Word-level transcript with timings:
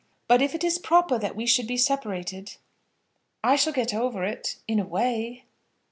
But 0.27 0.41
if 0.41 0.55
it 0.55 0.63
is 0.63 0.79
proper 0.79 1.19
that 1.19 1.35
we 1.35 1.45
should 1.45 1.67
be 1.67 1.77
separated, 1.77 2.55
I 3.43 3.55
shall 3.55 3.71
get 3.71 3.93
over 3.93 4.23
it, 4.23 4.55
in 4.67 4.79
a 4.79 4.83
way." 4.83 5.43